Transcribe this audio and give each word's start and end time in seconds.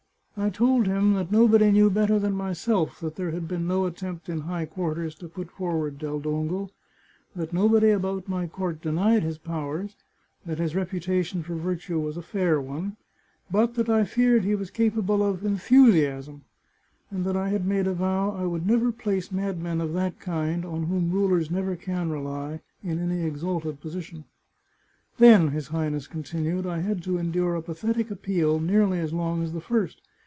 I 0.37 0.49
told 0.49 0.87
him 0.87 1.13
that 1.13 1.31
nobody 1.31 1.69
knew 1.69 1.91
better 1.91 2.17
than 2.17 2.33
myself 2.33 2.99
that 3.01 3.15
there 3.15 3.29
had 3.29 3.47
been 3.47 3.67
no 3.67 3.85
attempt 3.85 4.27
in 4.27 4.39
high 4.39 4.65
quarters 4.65 5.13
to 5.15 5.27
put 5.29 5.51
forward 5.51 5.99
Del 5.99 6.19
Dongo, 6.19 6.71
that 7.35 7.53
nobody 7.53 7.91
about 7.91 8.27
my 8.27 8.47
court 8.47 8.81
denied 8.81 9.21
his 9.21 9.37
powers, 9.37 9.95
that 10.47 10.57
his 10.57 10.73
reputation 10.73 11.43
for 11.43 11.53
virtue 11.53 11.99
was 11.99 12.17
a 12.17 12.23
fair 12.23 12.59
one, 12.59 12.97
but 13.51 13.75
that 13.75 13.87
I 13.87 14.03
feared 14.03 14.43
he 14.43 14.55
was 14.55 14.71
capable 14.71 15.21
of 15.21 15.45
enthusiasm, 15.45 16.43
and 17.11 17.23
that 17.23 17.37
I 17.37 17.49
had 17.49 17.67
made 17.67 17.85
a 17.85 17.93
vow 17.93 18.29
I 18.31 18.43
192 18.47 18.47
The 18.47 18.79
Chartreuse 18.91 19.25
of 19.27 19.29
Parma 19.29 19.41
would 19.43 19.45
never 19.45 19.61
place 19.61 19.61
madmen 19.63 19.81
of 19.81 19.93
that 19.93 20.19
kind, 20.19 20.65
on 20.65 20.83
whom 20.85 21.11
rulers 21.11 21.51
never 21.51 21.75
can 21.75 22.09
rely, 22.09 22.61
in 22.83 22.97
any 22.97 23.21
exalted 23.25 23.79
position. 23.79 24.25
Then,' 25.19 25.49
his 25.49 25.67
Highness 25.67 26.07
continued,' 26.07 26.65
I 26.65 26.79
had 26.79 27.03
to 27.03 27.19
endure 27.19 27.53
a 27.53 27.61
pathetic 27.61 28.09
appeal 28.09 28.59
nearly 28.59 28.97
as 28.99 29.13
long 29.13 29.43
as 29.43 29.53
the 29.53 29.61
first. 29.61 30.01